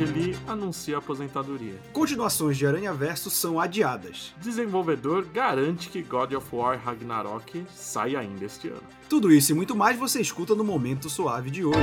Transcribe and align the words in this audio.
Angeli 0.00 0.34
anuncia 0.48 0.96
aposentadoria. 0.96 1.74
Continuações 1.92 2.56
de 2.56 2.66
Aranha 2.66 2.94
Verso 2.94 3.28
são 3.28 3.60
adiadas. 3.60 4.32
Desenvolvedor 4.40 5.26
garante 5.26 5.90
que 5.90 6.00
God 6.00 6.32
of 6.32 6.46
War 6.56 6.80
Ragnarok 6.82 7.66
sai 7.74 8.16
ainda 8.16 8.46
este 8.46 8.68
ano. 8.68 8.82
Tudo 9.10 9.30
isso 9.30 9.52
e 9.52 9.54
muito 9.54 9.76
mais 9.76 9.98
você 9.98 10.18
escuta 10.18 10.54
no 10.54 10.64
Momento 10.64 11.10
Suave 11.10 11.50
de 11.50 11.66
hoje. 11.66 11.78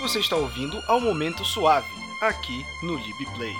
Você 0.00 0.20
está 0.20 0.36
ouvindo 0.36 0.80
ao 0.88 0.98
Momento 0.98 1.44
Suave, 1.44 1.86
aqui 2.20 2.64
no 2.82 2.96
LibPlay. 2.96 3.54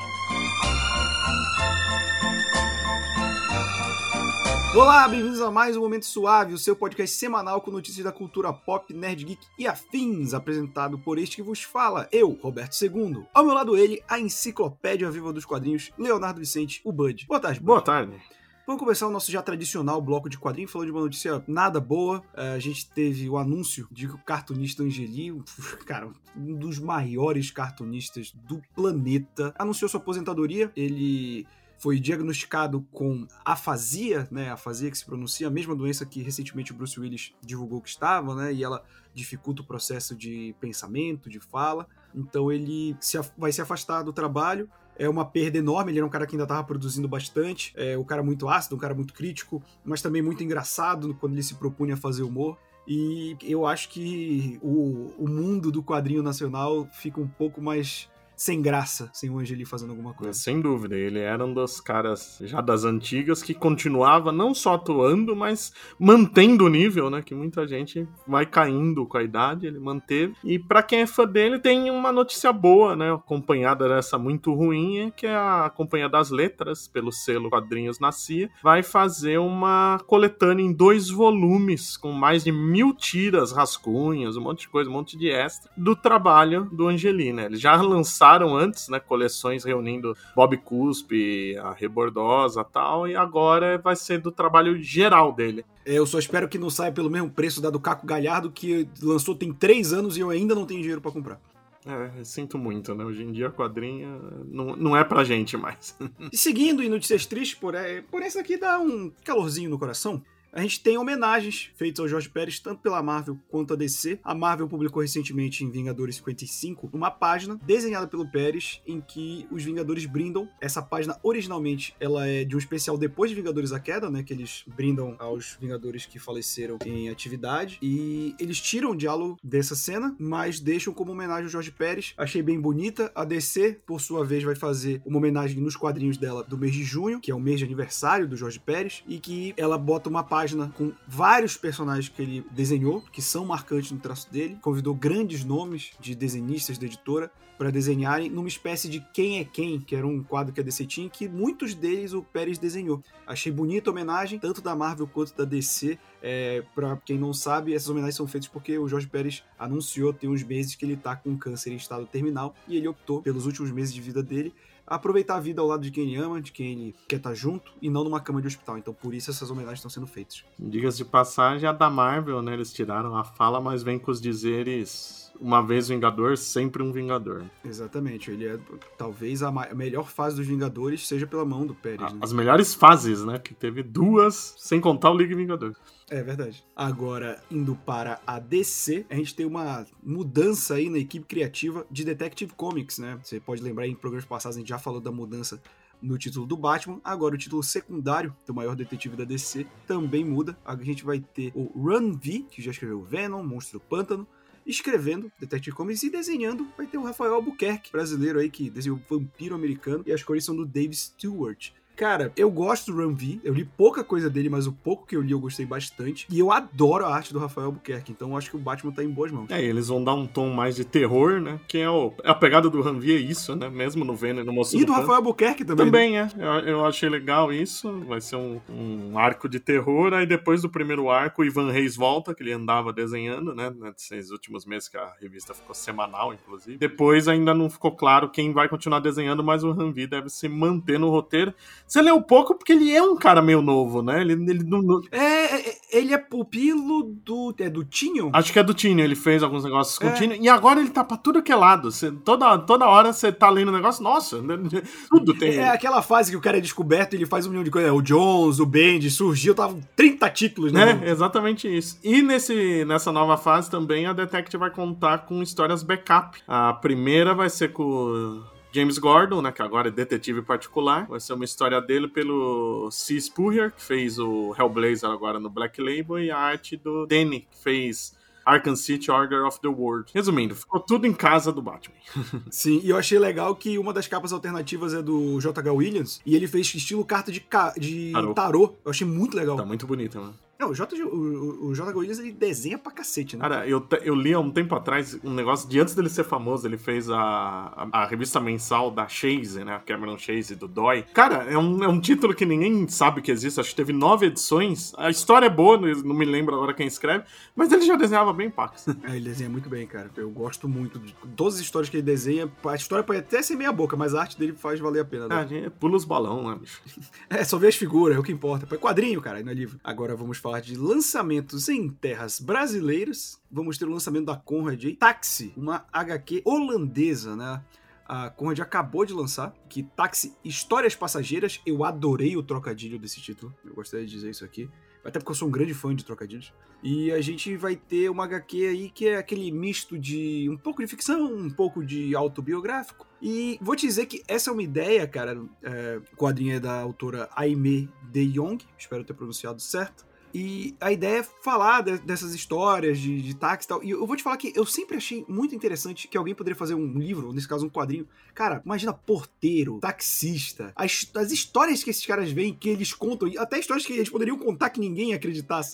Olá, 4.75 5.09
bem-vindos 5.09 5.41
a 5.41 5.51
mais 5.51 5.77
um 5.77 5.81
Momento 5.81 6.05
Suave, 6.05 6.53
o 6.53 6.59
seu 6.59 6.77
podcast 6.77 7.17
semanal 7.17 7.61
com 7.61 7.71
notícias 7.71 8.05
da 8.05 8.13
cultura 8.13 8.53
pop, 8.53 8.93
nerd 8.93 9.25
geek 9.25 9.47
e 9.59 9.67
afins, 9.67 10.35
apresentado 10.35 10.99
por 10.99 11.19
este 11.19 11.37
que 11.37 11.43
vos 11.43 11.63
fala, 11.63 12.09
eu, 12.13 12.31
Roberto 12.43 12.77
II. 12.83 13.25
Ao 13.33 13.45
meu 13.45 13.55
lado 13.55 13.77
ele, 13.77 14.03
a 14.09 14.19
enciclopédia 14.19 15.11
viva 15.11 15.33
dos 15.33 15.47
quadrinhos, 15.47 15.91
Leonardo 15.99 16.41
Vicente, 16.41 16.81
o 16.85 16.93
Bud. 16.93 17.27
Boa 17.27 17.41
tarde, 17.41 17.59
Bud. 17.59 17.67
Boa 17.67 17.83
tarde. 17.83 18.21
Vamos 18.67 18.81
começar 18.81 19.07
o 19.07 19.11
nosso 19.11 19.31
já 19.31 19.41
tradicional 19.41 20.03
bloco 20.03 20.29
de 20.29 20.37
quadrinho, 20.37 20.67
falando 20.67 20.87
de 20.89 20.93
uma 20.93 21.03
notícia 21.03 21.41
nada 21.47 21.79
boa. 21.79 22.21
É, 22.35 22.49
a 22.49 22.59
gente 22.59 22.91
teve 22.91 23.31
o 23.31 23.39
anúncio 23.39 23.87
de 23.93 24.09
que 24.09 24.15
o 24.15 24.19
cartunista 24.19 24.83
Angeli, 24.83 25.41
cara, 25.87 26.11
um 26.37 26.53
dos 26.53 26.81
maiores 26.81 27.53
cartunistas 27.53 28.33
do 28.33 28.61
planeta, 28.75 29.55
anunciou 29.57 29.89
sua 29.89 30.01
aposentadoria. 30.01 30.73
Ele 30.75 31.47
foi 31.79 32.01
diagnosticado 32.01 32.85
com 32.91 33.29
afasia, 33.45 34.27
né? 34.33 34.51
Afasia 34.51 34.91
que 34.91 34.99
se 34.99 35.05
pronuncia, 35.05 35.47
a 35.47 35.51
mesma 35.51 35.77
doença 35.77 36.05
que 36.05 36.21
recentemente 36.21 36.73
o 36.73 36.75
Bruce 36.75 36.99
Willis 36.99 37.35
divulgou 37.41 37.81
que 37.81 37.89
estava, 37.89 38.35
né? 38.35 38.53
E 38.53 38.65
ela 38.65 38.83
dificulta 39.15 39.63
o 39.63 39.65
processo 39.65 40.13
de 40.17 40.57
pensamento, 40.59 41.31
de 41.31 41.39
fala. 41.39 41.87
Então 42.13 42.51
ele 42.51 42.97
se, 42.99 43.17
vai 43.39 43.53
se 43.53 43.63
afastar 43.63 44.03
do 44.03 44.13
trabalho 44.13 44.69
é 44.99 45.09
uma 45.09 45.25
perda 45.25 45.59
enorme. 45.59 45.93
Ele 45.93 45.99
era 45.99 46.07
um 46.07 46.11
cara 46.11 46.27
que 46.27 46.35
ainda 46.35 46.45
estava 46.45 46.65
produzindo 46.65 47.09
bastante. 47.09 47.73
É 47.77 47.97
um 47.97 48.05
cara 48.05 48.23
muito 48.23 48.49
ácido, 48.49 48.77
um 48.77 48.79
cara 48.79 48.95
muito 48.95 49.15
crítico, 49.15 49.63
mas 49.85 50.03
também 50.03 50.23
muito 50.23 50.43
engraçado 50.43 51.15
quando 51.21 51.33
ele 51.33 51.43
se 51.43 51.55
propunha 51.55 51.95
a 51.95 51.97
fazer 51.97 52.23
humor. 52.23 52.59
E 52.87 53.37
eu 53.43 53.67
acho 53.67 53.89
que 53.89 54.59
o, 54.63 55.13
o 55.19 55.29
mundo 55.29 55.73
do 55.73 55.83
quadrinho 55.83 56.23
nacional 56.23 56.87
fica 56.93 57.21
um 57.21 57.27
pouco 57.27 57.61
mais 57.61 58.09
sem 58.37 58.61
graça 58.61 59.11
sem 59.13 59.31
o 59.31 59.39
Angeli 59.39 59.65
fazendo 59.65 59.91
alguma 59.91 60.13
coisa. 60.13 60.33
Sem 60.35 60.61
dúvida, 60.61 60.95
ele 60.95 61.19
era 61.19 61.45
um 61.45 61.53
dos 61.53 61.81
caras 61.81 62.39
já 62.43 62.61
das 62.61 62.85
antigas 62.85 63.43
que 63.43 63.55
continuava 63.55 64.31
não 64.31 64.55
só 64.55 64.75
atuando, 64.75 65.35
mas 65.35 65.73
mantendo 65.99 66.67
o 66.67 66.69
nível, 66.69 67.09
né? 67.09 67.23
Que 67.23 67.35
muita 67.35 67.67
gente 67.67 68.07
vai 68.27 68.45
caindo 68.45 69.07
com 69.07 69.17
a 69.17 69.23
idade, 69.23 69.67
ele 69.67 69.79
manteve. 69.79 70.35
E 70.45 70.59
para 70.59 70.83
quem 70.83 71.01
é 71.01 71.07
fã 71.07 71.27
dele, 71.27 71.59
tem 71.59 71.91
uma 71.91 72.13
notícia 72.13 72.53
boa, 72.53 72.95
né? 72.95 73.13
Acompanhada 73.13 73.89
dessa 73.89 74.19
muito 74.19 74.53
ruim, 74.53 74.99
é 74.99 75.11
que 75.11 75.27
a 75.27 75.71
Companhia 75.75 76.09
das 76.09 76.31
Letras, 76.31 76.87
pelo 76.87 77.11
selo 77.11 77.51
Quadrinhos 77.51 77.99
Nascia, 77.99 78.51
vai 78.63 78.83
fazer 78.83 79.39
uma 79.39 79.99
coletânea 80.07 80.63
em 80.63 80.73
dois 80.73 81.09
volumes, 81.09 81.97
com 81.97 82.13
mais 82.13 82.45
de 82.45 82.53
mil 82.53 82.93
tiras, 82.93 83.53
rascunhas, 83.53 84.37
um 84.37 84.43
monte 84.43 84.61
de 84.61 84.69
coisa, 84.69 84.91
um 84.91 84.93
monte 84.93 85.17
de 85.17 85.31
extra, 85.31 85.71
do 85.77 85.97
trabalho 85.97 86.69
do 86.71 86.89
Angeli, 86.89 87.33
né? 87.33 87.47
Ele 87.47 87.57
já 87.57 87.75
lançaram 87.81 88.26
lançaram 88.27 88.57
antes, 88.57 88.89
né, 88.89 88.99
coleções 88.99 89.65
reunindo 89.65 90.17
Bob 90.35 90.57
Cuspe, 90.59 91.57
a 91.59 91.73
Rebordosa 91.73 92.65
tal, 92.65 93.07
e 93.07 93.15
agora 93.15 93.79
vai 93.79 93.95
ser 93.95 94.21
do 94.21 94.33
trabalho 94.33 94.83
geral 94.83 95.33
dele. 95.33 95.65
Eu 95.85 96.07
só 96.07 96.19
espero 96.19 96.49
que 96.49 96.59
não 96.59 96.69
saia 96.69 96.91
pelo 96.91 97.09
mesmo 97.09 97.31
preço 97.31 97.61
da 97.61 97.71
do 97.71 97.79
Caco 97.79 98.07
Galhardo, 98.07 98.51
que 98.51 98.89
lançou 99.01 99.35
tem 99.35 99.53
três 99.53 99.93
anos 99.93 100.17
e 100.17 100.21
eu 100.21 100.31
ainda 100.31 100.55
não 100.55 100.67
tenho 100.67 100.81
dinheiro 100.81 101.01
para 101.01 101.13
comprar. 101.13 101.41
É, 101.87 102.25
sinto 102.25 102.59
muito, 102.59 102.93
né? 102.97 103.05
Hoje 103.05 103.23
em 103.23 103.31
dia 103.31 103.47
a 103.47 103.51
quadrinha 103.51 104.09
não, 104.45 104.75
não 104.75 104.97
é 104.97 105.05
pra 105.05 105.23
gente 105.23 105.57
mais. 105.57 105.97
e 106.33 106.37
seguindo 106.37 106.83
em 106.83 106.89
notícias 106.89 107.27
tristes, 107.27 107.57
por, 107.57 107.77
é, 107.77 108.03
por 108.03 108.23
esse 108.23 108.37
aqui 108.39 108.57
dá 108.57 108.81
um 108.81 109.13
calorzinho 109.25 109.71
no 109.71 109.79
coração 109.79 110.21
a 110.57 110.63
gente 110.63 110.81
tem 110.81 110.97
homenagens 110.97 111.71
feitas 111.77 112.01
ao 112.01 112.09
Jorge 112.09 112.31
Pérez, 112.31 112.59
tanto 112.59 112.81
pela 112.81 113.03
Marvel 113.03 113.39
quanto 113.47 113.75
a 113.75 113.77
DC. 113.77 114.19
A 114.25 114.35
Marvel 114.35 114.67
publicou 114.67 115.03
recentemente 115.03 115.63
em 115.63 115.71
Vingadores 115.71 116.17
55 116.17 116.89
uma 116.95 117.11
página 117.11 117.61
desenhada 117.63 118.07
pelo 118.07 118.27
Pérez 118.27 118.81
em 118.87 118.99
que 118.99 119.47
os 119.51 119.63
Vingadores 119.63 120.07
brindam. 120.07 120.49
Essa 120.59 120.81
página, 120.81 121.19
originalmente, 121.23 121.95
ela 122.01 122.27
é 122.27 122.43
de 122.43 122.57
um 122.57 122.59
especial 122.59 122.97
depois 122.97 123.29
de 123.29 123.37
Vingadores 123.37 123.71
A 123.71 123.79
Queda, 123.79 124.09
né? 124.09 124.23
Que 124.23 124.33
eles 124.33 124.65
brindam 124.67 125.15
aos 125.19 125.59
Vingadores 125.61 126.07
que 126.07 126.19
faleceram 126.19 126.79
em 126.87 127.11
atividade. 127.11 127.79
E 127.83 128.35
eles 128.41 128.59
tiram 128.59 128.93
o 128.93 128.97
diálogo 128.97 129.37
dessa 129.45 129.75
cena, 129.75 130.17
mas 130.19 130.59
deixam 130.59 130.95
como 130.95 131.13
homenagem 131.13 131.45
ao 131.45 131.51
Jorge 131.51 131.71
Pérez. 131.71 132.15
Achei 132.17 132.43
bem 132.43 132.59
bonita. 132.59 133.13
A 133.15 133.27
DC, 133.27 133.83
por 133.87 134.01
sua 134.01 134.25
vez, 134.25 134.43
vai 134.43 134.55
fazer 134.55 135.03
uma 135.05 135.19
homenagem 135.19 135.61
nos 135.61 135.77
quadrinhos 135.77 136.17
dela 136.17 136.43
do 136.43 136.57
mês 136.57 136.73
de 136.73 136.83
junho, 136.83 137.21
que 137.21 137.31
é 137.31 137.35
o 137.35 137.41
mês 137.41 137.59
de 137.59 137.67
aniversário 137.67 138.27
do 138.27 138.39
Jorge 138.39 138.59
Pérez, 138.59 139.05
e 139.07 139.21
que 139.21 139.53
ela 139.59 139.77
bota 139.77 140.09
uma 140.09 140.25
página 140.25 140.46
página 140.47 140.73
com 140.77 140.93
vários 141.09 141.57
personagens 141.57 142.09
que 142.09 142.23
ele 142.23 142.47
desenhou, 142.53 143.03
que 143.13 143.21
são 143.21 143.45
marcantes 143.45 143.91
no 143.91 143.99
traço 143.99 144.31
dele. 144.31 144.57
Convidou 144.63 144.95
grandes 144.95 145.45
nomes 145.45 145.91
de 145.99 146.15
desenhistas 146.15 146.79
da 146.79 146.87
editora 146.87 147.31
para 147.59 147.71
desenharem 147.71 148.31
numa 148.31 148.47
espécie 148.47 148.89
de 148.89 149.01
Quem 149.13 149.41
é 149.41 149.45
Quem, 149.45 149.81
que 149.81 149.97
era 149.97 150.07
um 150.07 150.23
quadro 150.23 150.53
que 150.53 150.61
a 150.61 150.63
DC 150.63 150.87
tinha, 150.87 151.09
que 151.09 151.27
muitos 151.27 151.75
deles 151.75 152.13
o 152.13 152.23
Pérez 152.23 152.59
desenhou. 152.59 153.03
Achei 153.27 153.51
bonita 153.51 153.91
a 153.91 153.93
homenagem, 153.93 154.39
tanto 154.39 154.61
da 154.61 154.77
Marvel 154.77 155.09
quanto 155.09 155.35
da 155.35 155.45
DC. 155.45 155.99
É, 156.23 156.63
para 156.75 156.97
quem 156.99 157.19
não 157.19 157.33
sabe, 157.33 157.75
essas 157.75 157.89
homenagens 157.89 158.15
são 158.15 158.27
feitas 158.27 158.49
porque 158.49 158.79
o 158.79 158.87
Jorge 158.87 159.09
Pérez 159.09 159.43
anunciou 159.59 160.13
tem 160.13 160.31
uns 160.31 160.43
meses 160.45 160.75
que 160.75 160.85
ele 160.85 160.97
tá 160.97 161.17
com 161.17 161.37
câncer 161.37 161.73
em 161.73 161.77
estado 161.77 162.07
terminal 162.07 162.55
e 162.69 162.77
ele 162.77 162.87
optou 162.87 163.23
pelos 163.23 163.47
últimos 163.47 163.71
meses 163.73 163.93
de 163.93 164.01
vida 164.01 164.23
dele 164.23 164.55
aproveitar 164.87 165.37
a 165.37 165.41
vida 165.41 165.61
ao 165.61 165.67
lado 165.67 165.83
de 165.83 165.91
quem 165.91 166.05
ele 166.05 166.17
ama, 166.17 166.41
de 166.41 166.53
quem 166.53 166.73
ele 166.73 166.95
quer 167.09 167.17
estar 167.17 167.35
junto, 167.35 167.73
e 167.83 167.91
não 167.91 168.05
numa 168.05 168.21
cama 168.21 168.41
de 168.41 168.47
hospital. 168.47 168.79
Então, 168.79 168.95
por 168.95 169.15
isso 169.15 169.31
essas 169.31 169.51
homenagens 169.51 169.79
estão 169.79 169.91
sendo 169.91 170.07
feitas. 170.07 170.45
Digas 170.59 170.97
de 170.97 171.05
passagem, 171.05 171.69
a 171.69 171.73
da 171.73 171.91
Marvel, 171.91 172.41
né? 172.43 172.55
Eles 172.55 172.73
tiraram 172.73 173.17
a 173.17 173.25
fala, 173.25 173.61
mas 173.61 173.83
vem 173.83 173.99
com 173.99 174.11
os 174.11 174.21
dizeres 174.21 175.26
uma 175.41 175.61
vez 175.61 175.89
Vingador, 175.89 176.37
sempre 176.37 176.83
um 176.83 176.93
Vingador. 176.93 177.45
Exatamente. 177.65 178.31
Ele 178.31 178.47
é 178.47 178.59
talvez 178.97 179.43
a, 179.43 179.49
a 179.49 179.75
melhor 179.75 180.09
fase 180.09 180.37
dos 180.37 180.47
Vingadores 180.47 181.07
seja 181.07 181.27
pela 181.27 181.45
mão 181.45 181.67
do 181.67 181.75
Pérez. 181.75 182.13
Né? 182.13 182.19
As 182.23 182.33
melhores 182.33 182.75
fases, 182.75 183.25
né? 183.25 183.39
Que 183.39 183.55
teve 183.55 183.83
duas, 183.83 184.55
sem 184.59 184.81
contar 184.81 185.11
o 185.11 185.17
Liga 185.17 185.37
Vingador. 185.37 185.75
É 186.09 186.23
verdade. 186.23 186.65
Agora, 186.75 187.43
indo 187.51 187.75
para 187.75 188.21
a 188.27 188.39
DC, 188.39 189.07
a 189.11 189.15
gente 189.17 189.35
tem 189.35 189.45
uma 189.45 189.85
mudança 190.03 190.75
aí 190.75 190.89
na 190.89 190.99
equipe 190.99 191.27
criativa 191.27 191.85
de 191.91 192.05
Detective 192.05 192.53
Comics, 192.55 192.99
né? 192.99 193.19
Você 193.23 193.41
pode 193.41 193.63
lembrar 193.63 193.87
em 193.87 193.95
programas 193.95 194.25
passados 194.25 194.57
a 194.57 194.61
gente 194.61 194.69
já 194.69 194.79
falou 194.79 195.01
da 195.01 195.11
mudança 195.11 195.61
no 196.01 196.17
título 196.19 196.47
do 196.47 196.57
Batman. 196.57 197.01
Agora 197.03 197.35
o 197.35 197.39
título 197.39 197.63
secundário 197.63 198.35
do 198.47 198.55
maior 198.55 198.77
detetive 198.77 199.17
da 199.17 199.25
DC 199.25 199.67
também 199.87 200.25
muda. 200.25 200.57
A 200.65 200.77
gente 200.77 201.05
vai 201.05 201.21
ter 201.21 201.53
o 201.55 201.65
Run 201.75 202.13
V, 202.13 202.45
que 202.51 202.63
já 202.63 202.71
escreveu 202.71 203.03
Venom, 203.03 203.43
Monstro 203.43 203.81
Pântano, 203.81 204.27
escrevendo 204.67 205.31
Detective 205.39 205.75
Comics 205.77 206.03
e 206.03 206.11
desenhando 206.11 206.67
vai 206.77 206.87
ter 206.87 206.99
o 206.99 207.05
Rafael 207.05 207.35
Albuquerque, 207.35 207.93
brasileiro 207.93 208.39
aí 208.39 208.51
que 208.51 208.69
desenhou 208.69 209.01
Vampiro 209.09 209.55
Americano 209.55 210.03
e 210.07 210.13
as 210.13 210.23
cores 210.23 210.45
são 210.45 210.57
do 210.57 210.67
Dave 210.67 210.95
Stewart. 210.95 211.71
Cara, 211.97 212.31
eu 212.37 212.51
gosto 212.51 212.93
do 212.93 213.03
Run 213.03 213.15
V. 213.15 213.41
Eu 213.43 213.55
li 213.55 213.65
pouca 213.65 214.05
coisa 214.05 214.29
dele, 214.29 214.51
mas 214.51 214.67
o 214.67 214.73
pouco 214.73 215.07
que 215.07 215.17
eu 215.17 215.23
li 215.23 215.33
eu 215.33 215.41
gostei 215.41 215.65
bastante. 215.65 216.27
E 216.31 216.39
eu 216.39 216.53
adoro 216.53 217.07
a 217.07 217.15
arte 217.15 217.33
do 217.33 217.39
Rafael 217.39 217.69
Albuquerque. 217.69 218.13
Então 218.13 218.31
eu 218.31 218.37
acho 218.37 218.51
que 218.51 218.57
o 218.57 218.59
Batman 218.59 218.93
tá 218.93 219.03
em 219.03 219.09
boas 219.09 219.33
mãos. 219.33 219.51
É, 219.51 219.63
eles 219.63 219.89
vão 219.89 220.05
dar 220.05 220.13
um 220.13 220.27
tom 220.27 220.51
mais 220.51 220.77
de 220.77 220.85
terror, 220.85 221.41
né? 221.41 221.59
Que 221.67 221.79
é, 221.79 221.89
o, 221.89 222.13
a 222.23 222.35
pegada 222.35 222.69
do 222.69 222.83
Run 222.83 223.01
V, 223.01 223.17
é 223.17 223.19
isso, 223.19 223.57
né? 223.57 223.71
Mesmo 223.71 224.05
no 224.05 224.15
Venom 224.15 224.45
no 224.45 224.53
Moço 224.53 224.77
E 224.77 224.81
do, 224.81 224.87
do 224.87 224.93
Rafael 224.93 225.15
Albuquerque 225.15 225.65
também. 225.65 225.87
Também, 225.87 226.13
né? 226.13 226.31
é. 226.37 226.43
Eu, 226.43 226.53
eu, 226.69 226.85
achei 226.85 227.09
legal 227.09 227.51
isso. 227.51 227.91
Vai 228.01 228.21
ser 228.21 228.37
um, 228.37 228.61
um, 228.69 229.19
arco 229.19 229.49
de 229.49 229.59
terror. 229.59 230.13
Aí 230.13 230.27
depois 230.27 230.61
do 230.61 230.69
primeiro 230.69 231.09
arco, 231.09 231.41
o 231.41 231.45
Ivan 231.47 231.73
Reis 231.73 231.97
volta, 231.97 232.35
que 232.35 232.43
ele 232.43 232.53
andava 232.53 232.93
desenhando, 232.93 233.55
né? 233.55 233.73
Nesses 233.81 234.31
últimos 234.31 234.67
meses 234.67 234.87
que 234.87 234.99
a 234.99 235.15
revista 235.19 235.55
ficou 235.55 235.75
semanal, 235.75 236.35
inclusive. 236.35 236.77
Depois 236.77 237.27
ainda 237.27 237.55
não 237.55 237.71
ficou 237.71 237.93
claro 237.93 238.29
quem 238.29 238.53
vai 238.53 238.69
continuar 238.69 239.01
desenhando, 239.01 239.43
mas 239.43 239.65
o 239.65 239.73
Run 239.73 239.93
V 239.93 240.07
deve 240.07 240.29
se 240.29 240.47
manter 240.47 240.99
no 240.99 241.09
roteiro. 241.09 241.55
Você 241.87 242.03
leu 242.03 242.21
pouco 242.21 242.55
porque 242.55 242.73
ele 242.73 242.93
é 242.93 243.03
um 243.03 243.17
cara 243.17 243.41
meio 243.41 243.63
novo, 243.63 244.03
né? 244.03 244.21
Ele, 244.21 244.33
ele 244.33 244.65
não, 244.65 245.01
é, 245.13 245.19
é, 245.19 245.69
é, 245.71 245.77
ele 245.93 246.13
é 246.13 246.19
pupilo 246.19 247.05
do. 247.25 247.55
É 247.59 247.71
do 247.71 247.85
Tinho? 247.85 248.31
Acho 248.33 248.53
que 248.53 248.59
é 248.59 248.63
do 248.63 248.75
Tinho, 248.75 249.01
ele 249.01 249.15
fez 249.15 249.43
alguns 249.43 249.63
negócios 249.63 249.99
com 249.99 250.09
é. 250.09 250.11
o 250.11 250.15
Tinho. 250.15 250.35
E 250.35 250.49
agora 250.49 250.81
ele 250.81 250.91
tá 250.91 251.05
pra 251.05 251.17
tudo 251.17 251.43
que 251.43 251.53
é 251.53 251.57
lado. 251.57 251.93
Você, 251.93 252.11
toda, 252.11 252.59
toda 252.59 252.87
hora 252.87 253.13
você 253.13 253.31
tá 253.31 253.49
lendo 253.49 253.69
o 253.69 253.73
negócio, 253.73 254.03
nossa, 254.03 254.43
né, 254.43 254.59
tudo 255.09 255.33
tem. 255.35 255.57
É 255.57 255.69
aquela 255.69 256.03
fase 256.03 256.31
que 256.31 256.37
o 256.37 256.41
cara 256.41 256.59
é 256.59 256.61
descoberto 256.61 257.13
e 257.13 257.17
ele 257.17 257.27
faz 257.27 257.47
um 257.47 257.51
milhão 257.51 257.65
de 257.65 257.71
coisas. 257.71 257.93
O 257.93 258.03
Jones, 258.03 258.59
o 258.59 258.67
Bend, 258.67 259.09
surgiu, 259.11 259.55
tava 259.55 259.77
30 259.95 260.29
títulos, 260.31 260.73
né? 260.73 261.01
É, 261.05 261.11
exatamente 261.11 261.69
isso. 261.69 261.99
E 262.03 262.21
nesse, 262.21 262.85
nessa 262.85 263.13
nova 263.13 263.37
fase 263.37 263.71
também 263.71 264.07
a 264.07 264.13
Detective 264.13 264.59
vai 264.59 264.71
contar 264.71 265.19
com 265.19 265.41
histórias 265.41 265.83
backup. 265.83 266.39
A 266.49 266.73
primeira 266.73 267.33
vai 267.35 267.49
ser 267.49 267.73
com 267.73 268.43
James 268.77 268.99
Gordon, 268.99 269.41
né, 269.41 269.51
que 269.51 269.63
agora 269.63 269.89
é 269.89 269.91
detetive 269.91 270.43
particular. 270.43 271.07
Vai 271.07 271.19
ser 271.19 271.33
uma 271.33 271.47
história 271.47 271.81
dele 271.81 272.09
pelo 272.09 272.91
C. 272.91 273.19
Spurrier, 273.19 273.73
que 273.73 273.81
fez 273.81 274.19
o 274.19 274.55
Hellblazer 274.59 275.09
agora 275.09 275.41
no 275.41 275.49
Black 275.49 275.81
Label, 275.81 276.19
e 276.19 276.31
a 276.31 276.37
arte 276.37 276.77
do 276.77 277.07
Danny, 277.07 277.49
que 277.51 277.57
fez 277.57 278.15
Arkham 278.45 278.77
City 278.77 279.11
Order 279.11 279.47
of 279.47 279.61
the 279.63 279.69
World. 279.69 280.11
Resumindo, 280.15 280.55
ficou 280.55 280.79
tudo 280.79 281.07
em 281.07 281.15
casa 281.15 281.51
do 281.51 281.63
Batman. 281.63 281.97
Sim, 282.51 282.83
e 282.85 282.91
eu 282.91 282.99
achei 282.99 283.19
legal 283.19 283.57
que 283.57 283.79
uma 283.79 283.95
das 283.95 284.07
capas 284.07 284.31
alternativas 284.31 284.93
é 284.93 285.01
do 285.01 285.41
J.H. 285.41 285.73
Williams 285.73 286.21
e 286.27 286.37
ele 286.37 286.47
fez 286.47 286.75
estilo 286.75 287.03
carta 287.03 287.33
de, 287.33 287.41
ca... 287.41 287.73
de 287.79 288.13
tarô. 288.13 288.35
tarô. 288.35 288.77
Eu 288.85 288.91
achei 288.91 289.07
muito 289.07 289.35
legal. 289.35 289.57
Tá 289.57 289.65
muito 289.65 289.87
bonita, 289.87 290.21
mano. 290.21 290.35
Não, 290.59 290.71
o 290.71 290.75
J. 290.75 291.03
O, 291.03 291.67
o 291.67 291.75
J. 291.75 291.93
Williams 291.97 292.19
ele 292.19 292.33
desenha 292.33 292.79
pra 292.79 292.91
cacete, 292.91 293.37
né? 293.37 293.43
Cara, 293.43 293.67
eu, 293.69 293.87
eu 294.03 294.15
li 294.15 294.33
há 294.33 294.41
um 294.41 294.51
tempo 294.51 294.75
atrás 294.75 295.19
um 295.23 295.33
negócio 295.33 295.69
de 295.69 295.79
antes 295.79 295.95
dele 295.95 296.09
ser 296.09 296.25
famoso, 296.25 296.67
ele 296.67 296.79
fez 296.79 297.11
a, 297.11 297.19
a, 297.19 297.89
a 297.93 298.07
revista 298.07 298.41
mensal 298.41 298.91
da 298.91 299.07
Chase, 299.07 299.63
né? 299.65 299.75
A 299.75 299.81
Cameron 299.81 300.17
Chase 300.17 300.55
do 300.55 300.67
Dói. 300.67 301.05
Cara, 301.13 301.45
é 301.45 301.59
um, 301.59 301.85
é 301.85 301.89
um 301.89 302.01
título 302.01 302.35
que 302.35 302.47
ninguém 302.47 302.89
sabe 302.89 303.21
que 303.21 303.31
existe. 303.31 303.61
Acho 303.61 303.71
que 303.71 303.77
teve 303.77 303.93
nove 303.93 304.27
edições. 304.27 304.93
A 304.97 305.11
história 305.11 305.47
é 305.47 305.51
boa, 305.51 305.77
não 305.79 306.15
me 306.15 306.25
lembro 306.25 306.55
agora 306.55 306.73
quem 306.73 306.87
escreve, 306.87 307.25
mas 307.55 307.71
ele 307.71 307.83
já 307.83 307.97
desenhava 307.97 308.33
bem 308.33 308.51
Pax. 308.51 308.87
É, 309.07 309.15
ele 309.15 309.29
desenha 309.29 309.49
muito 309.49 309.69
bem, 309.69 309.87
cara. 309.87 310.11
Eu 310.17 310.31
gosto 310.31 310.67
muito 310.69 310.99
de 310.99 311.15
todas 311.37 311.55
as 311.55 311.61
histórias 311.61 311.89
que 311.89 311.97
ele 311.97 312.03
desenha. 312.03 312.51
A 312.65 312.75
história 312.75 313.05
pode 313.05 313.21
até 313.21 313.41
ser 313.41 313.55
meia 313.55 313.71
boca, 313.71 313.97
mas 313.97 314.15
a 314.15 314.23
arte 314.23 314.37
dele 314.39 314.53
faz 314.53 314.81
valer 314.81 315.01
a 315.01 315.05
pena. 315.05 315.29
Né? 315.29 315.65
É, 315.67 315.71
pula 315.71 315.97
os 315.97 316.05
balão, 316.05 316.51
né, 316.51 316.57
bicho? 316.59 316.81
É, 317.29 317.45
só 317.45 317.59
ver 317.59 317.69
as 317.69 317.77
figuras, 317.77 318.17
é 318.17 318.19
o 318.19 318.23
que 318.23 318.33
importa. 318.33 318.67
É 318.73 318.79
quadrinho, 318.79 319.21
cara, 319.21 319.43
não 319.43 319.53
é 319.53 319.55
livro. 319.55 319.79
Agora 319.85 320.17
vamos 320.17 320.39
falar 320.47 320.61
de 320.61 320.77
lançamento 320.77 320.97
lançamentos 320.97 321.69
em 321.69 321.89
terras 321.89 322.39
brasileiras. 322.39 323.41
Vamos 323.51 323.79
ter 323.79 323.85
o 323.85 323.91
lançamento 323.91 324.27
da 324.27 324.37
Conrad 324.37 324.85
Taxi, 324.97 325.53
uma 325.57 325.85
HQ 325.93 326.43
holandesa, 326.45 327.35
né? 327.35 327.61
A 328.07 328.31
Conrad 328.31 328.61
acabou 328.61 329.05
de 329.05 329.13
lançar, 329.13 329.53
que 329.69 329.83
Táxi 329.83 330.33
Histórias 330.45 330.95
Passageiras. 330.95 331.61
Eu 331.67 331.85
adorei 331.85 332.37
o 332.37 332.45
trocadilho 332.45 332.97
desse 332.97 333.21
título. 333.21 333.53
Eu 333.65 333.75
gostaria 333.75 334.07
de 334.07 334.13
dizer 334.13 334.31
isso 334.31 334.45
aqui. 334.45 334.71
Até 335.05 335.19
porque 335.19 335.33
eu 335.33 335.35
sou 335.35 335.49
um 335.49 335.51
grande 335.51 335.75
fã 335.75 335.93
de 335.93 336.05
trocadilhos. 336.05 336.53
E 336.81 337.11
a 337.11 337.21
gente 337.21 337.57
vai 337.57 337.75
ter 337.75 338.09
uma 338.09 338.25
HQ 338.25 338.67
aí 338.67 338.91
que 338.91 339.09
é 339.09 339.17
aquele 339.17 339.51
misto 339.51 339.99
de 339.99 340.49
um 340.49 340.57
pouco 340.57 340.81
de 340.81 340.87
ficção, 340.89 341.25
um 341.25 341.51
pouco 341.51 341.85
de 341.85 342.15
autobiográfico. 342.15 343.05
E 343.21 343.59
vou 343.61 343.75
te 343.75 343.87
dizer 343.87 344.07
que 344.07 344.23
essa 344.29 344.51
é 344.51 344.53
uma 344.53 344.63
ideia, 344.63 345.07
cara. 345.09 345.43
É, 345.63 346.01
quadrinha 346.17 346.57
é 346.57 346.61
da 346.61 346.81
autora 346.81 347.29
Aimee 347.35 347.89
de 348.05 348.29
Jong, 348.29 348.65
espero 348.79 349.03
ter 349.03 349.15
pronunciado 349.15 349.61
certo. 349.61 350.06
E 350.39 350.77
a 350.83 350.93
ideia 350.93 351.21
é 351.21 351.23
falar 351.23 351.81
de, 351.81 351.97
dessas 351.97 352.35
histórias 352.35 352.99
de, 352.99 353.23
de 353.23 353.35
táxi 353.35 353.65
e 353.65 353.69
tal. 353.69 353.83
E 353.83 353.89
eu 353.89 354.07
vou 354.07 354.15
te 354.15 354.23
falar 354.23 354.37
que 354.37 354.53
eu 354.55 354.67
sempre 354.67 354.99
achei 354.99 355.25
muito 355.27 355.55
interessante 355.55 356.07
que 356.07 356.19
alguém 356.19 356.35
poderia 356.35 356.55
fazer 356.55 356.75
um 356.75 356.93
livro, 356.99 357.29
ou 357.29 357.33
nesse 357.33 357.49
caso 357.49 357.65
um 357.65 357.71
quadrinho. 357.71 358.07
Cara, 358.35 358.61
imagina 358.63 358.93
porteiro, 358.93 359.79
taxista, 359.81 360.75
as, 360.77 361.11
as 361.17 361.33
histórias 361.33 361.83
que 361.83 361.89
esses 361.89 362.05
caras 362.05 362.31
veem, 362.31 362.53
que 362.53 362.69
eles 362.69 362.93
contam, 362.93 363.27
e 363.27 363.39
até 363.39 363.59
histórias 363.59 363.87
que 363.87 363.95
eles 363.95 364.11
poderiam 364.11 364.37
contar 364.37 364.69
que 364.69 364.79
ninguém 364.79 365.15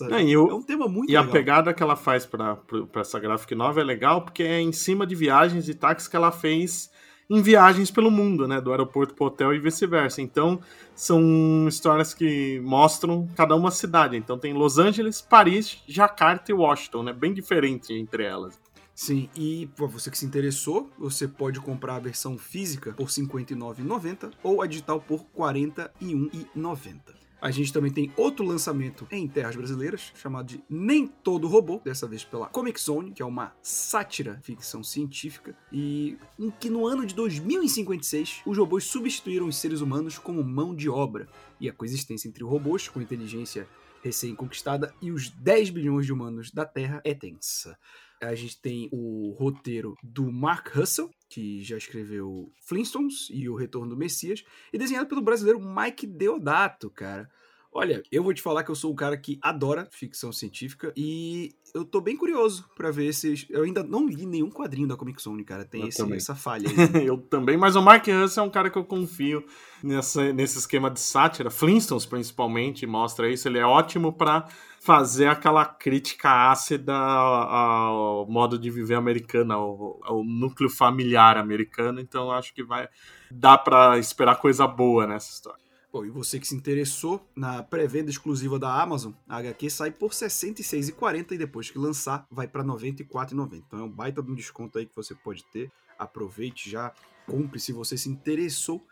sabe? 0.05 0.13
É, 0.13 0.23
eu, 0.29 0.47
é 0.47 0.53
um 0.53 0.61
tema 0.61 0.87
muito 0.87 1.09
e 1.09 1.11
legal. 1.11 1.25
E 1.25 1.27
a 1.27 1.31
pegada 1.33 1.73
que 1.73 1.83
ela 1.83 1.97
faz 1.97 2.25
para 2.25 2.57
essa 2.95 3.19
graphic 3.19 3.53
novel 3.55 3.83
é 3.83 3.85
legal, 3.85 4.21
porque 4.21 4.43
é 4.43 4.61
em 4.61 4.71
cima 4.71 5.05
de 5.05 5.13
viagens 5.13 5.65
de 5.65 5.75
táxi 5.75 6.09
que 6.09 6.15
ela 6.15 6.31
fez 6.31 6.89
em 7.29 7.41
viagens 7.41 7.89
pelo 7.89 8.11
mundo, 8.11 8.47
né? 8.47 8.59
Do 8.59 8.71
aeroporto 8.71 9.13
para 9.13 9.23
o 9.23 9.27
hotel 9.27 9.53
e 9.53 9.59
vice-versa. 9.59 10.21
Então, 10.21 10.59
são 10.95 11.67
histórias 11.67 12.13
que 12.13 12.59
mostram 12.61 13.27
cada 13.35 13.55
uma 13.55 13.71
cidade. 13.71 14.15
Então, 14.15 14.37
tem 14.37 14.53
Los 14.53 14.77
Angeles, 14.77 15.21
Paris, 15.21 15.81
Jakarta 15.87 16.51
e 16.51 16.53
Washington, 16.53 17.03
né? 17.03 17.13
Bem 17.13 17.33
diferente 17.33 17.93
entre 17.93 18.23
elas. 18.23 18.59
Sim, 18.95 19.27
e 19.35 19.67
para 19.75 19.87
você 19.87 20.11
que 20.11 20.17
se 20.17 20.25
interessou, 20.25 20.89
você 20.99 21.27
pode 21.27 21.59
comprar 21.59 21.95
a 21.95 21.99
versão 21.99 22.37
física 22.37 22.93
por 22.93 23.07
R$ 23.07 23.11
59,90 23.11 24.31
ou 24.43 24.61
a 24.61 24.67
digital 24.67 25.01
por 25.01 25.21
R$ 25.21 25.25
41,90. 25.35 27.23
A 27.43 27.51
gente 27.51 27.73
também 27.73 27.91
tem 27.91 28.09
outro 28.15 28.45
lançamento 28.45 29.05
em 29.11 29.27
terras 29.27 29.53
brasileiras, 29.53 30.13
chamado 30.15 30.45
de 30.45 30.63
Nem 30.69 31.05
Todo 31.05 31.45
Robô, 31.45 31.81
dessa 31.83 32.07
vez 32.07 32.23
pela 32.23 32.47
Comic 32.47 32.79
Zone, 32.79 33.11
que 33.11 33.21
é 33.21 33.25
uma 33.25 33.53
sátira 33.61 34.39
ficção 34.41 34.81
científica, 34.81 35.53
e 35.69 36.17
em 36.39 36.49
que 36.49 36.69
no 36.69 36.87
ano 36.87 37.05
de 37.05 37.13
2056 37.13 38.43
os 38.45 38.57
robôs 38.57 38.85
substituíram 38.85 39.45
os 39.45 39.57
seres 39.57 39.81
humanos 39.81 40.17
como 40.17 40.41
mão 40.41 40.73
de 40.73 40.87
obra, 40.87 41.27
e 41.59 41.67
a 41.67 41.73
coexistência 41.73 42.29
entre 42.29 42.45
robôs 42.45 42.87
com 42.87 43.01
inteligência 43.01 43.67
recém-conquistada 44.01 44.95
e 45.01 45.11
os 45.11 45.29
10 45.29 45.69
bilhões 45.71 46.05
de 46.05 46.13
humanos 46.13 46.49
da 46.49 46.65
Terra 46.65 47.01
é 47.03 47.13
tensa. 47.13 47.77
A 48.23 48.35
gente 48.35 48.59
tem 48.59 48.89
o 48.91 49.35
roteiro 49.37 49.95
do 50.03 50.31
Mark 50.31 50.69
Russell, 50.75 51.09
que 51.29 51.61
já 51.61 51.77
escreveu 51.77 52.51
Flintstones 52.61 53.27
e 53.29 53.49
O 53.49 53.55
Retorno 53.55 53.89
do 53.89 53.97
Messias, 53.97 54.43
e 54.71 54.77
desenhado 54.77 55.07
pelo 55.07 55.21
brasileiro 55.21 55.59
Mike 55.59 56.07
Deodato, 56.07 56.89
cara. 56.89 57.29
Olha, 57.75 58.03
eu 58.11 58.21
vou 58.21 58.33
te 58.33 58.41
falar 58.41 58.63
que 58.63 58.69
eu 58.69 58.75
sou 58.75 58.91
um 58.91 58.95
cara 58.95 59.17
que 59.17 59.39
adora 59.41 59.87
ficção 59.91 60.31
científica 60.31 60.93
e 60.95 61.55
eu 61.73 61.83
tô 61.83 61.99
bem 61.99 62.15
curioso 62.15 62.69
para 62.75 62.91
ver 62.91 63.11
se. 63.13 63.47
Eu 63.49 63.63
ainda 63.63 63.81
não 63.81 64.07
li 64.07 64.27
nenhum 64.27 64.51
quadrinho 64.51 64.87
da 64.87 64.95
Comic 64.95 65.19
Zone, 65.19 65.43
cara. 65.43 65.65
Tem 65.65 65.87
esse, 65.87 66.13
essa 66.13 66.35
falha 66.35 66.69
aí. 66.93 67.05
eu 67.07 67.17
também, 67.17 67.57
mas 67.57 67.75
o 67.75 67.81
Mark 67.81 68.05
Russell 68.07 68.43
é 68.43 68.47
um 68.47 68.49
cara 68.51 68.69
que 68.69 68.77
eu 68.77 68.85
confio 68.85 69.43
nessa, 69.81 70.31
nesse 70.31 70.59
esquema 70.59 70.91
de 70.91 70.99
sátira. 70.99 71.49
Flintstones, 71.49 72.05
principalmente, 72.05 72.85
mostra 72.85 73.27
isso. 73.27 73.47
Ele 73.47 73.57
é 73.57 73.65
ótimo 73.65 74.13
para 74.13 74.47
fazer 74.79 75.25
aquela 75.25 75.65
crítica 75.65 76.51
ácida 76.51 76.93
ao 76.93 78.27
modo 78.29 78.59
de 78.59 78.69
viver 78.69 78.95
americano, 78.95 79.51
ao, 79.51 79.99
ao 80.03 80.23
núcleo 80.23 80.69
familiar 80.69 81.37
americano. 81.37 81.99
Então 81.99 82.31
acho 82.31 82.53
que 82.53 82.63
vai 82.63 82.87
dar 83.31 83.57
para 83.57 83.97
esperar 83.97 84.35
coisa 84.35 84.67
boa 84.67 85.07
nessa 85.07 85.31
história. 85.31 85.63
E 86.01 86.09
você 86.09 86.39
que 86.39 86.47
se 86.47 86.55
interessou 86.55 87.23
na 87.35 87.61
pré-venda 87.61 88.09
exclusiva 88.09 88.57
da 88.57 88.81
Amazon, 88.81 89.13
a 89.29 89.37
HQ 89.37 89.69
sai 89.69 89.91
por 89.91 90.09
R$ 90.09 90.15
66,40 90.15 91.33
e 91.33 91.37
depois 91.37 91.69
que 91.69 91.77
lançar 91.77 92.25
vai 92.31 92.47
para 92.47 92.63
R$ 92.63 92.69
94,90. 92.69 93.53
Então 93.67 93.79
é 93.79 93.83
um 93.83 93.89
baita 93.89 94.23
de 94.23 94.31
um 94.31 94.33
desconto 94.33 94.79
aí 94.79 94.87
que 94.87 94.95
você 94.95 95.13
pode 95.13 95.45
ter. 95.45 95.71
Aproveite 95.99 96.67
já, 96.67 96.91
compre 97.27 97.59
se 97.59 97.71
você 97.71 97.95
se 97.95 98.09
interessou. 98.09 98.83